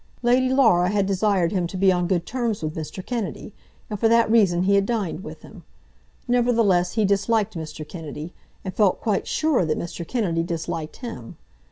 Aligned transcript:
Lady 0.23 0.49
Laura 0.49 0.89
had 0.89 1.05
desired 1.05 1.51
him 1.51 1.67
to 1.67 1.77
be 1.77 1.91
on 1.91 2.07
good 2.07 2.25
terms 2.25 2.63
with 2.63 2.73
Mr. 2.75 3.05
Kennedy, 3.05 3.53
and 3.87 3.99
for 3.99 4.07
that 4.07 4.31
reason 4.31 4.63
he 4.63 4.73
had 4.73 4.83
dined 4.87 5.23
with 5.23 5.43
him. 5.43 5.63
Nevertheless 6.27 6.93
he 6.93 7.05
disliked 7.05 7.55
Mr. 7.55 7.87
Kennedy, 7.87 8.33
and 8.65 8.73
felt 8.73 8.99
quite 8.99 9.27
sure 9.27 9.63
that 9.63 9.77
Mr. 9.77 10.07
Kennedy 10.07 10.41
disliked 10.41 10.95
him. 11.05 11.37